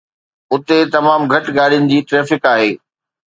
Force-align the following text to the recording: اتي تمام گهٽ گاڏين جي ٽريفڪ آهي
اتي 0.53 0.77
تمام 0.95 1.21
گهٽ 1.31 1.45
گاڏين 1.57 1.85
جي 1.91 1.99
ٽريفڪ 2.09 2.49
آهي 2.55 2.69